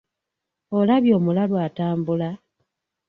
[0.77, 2.29] Olabye omulalu atambula?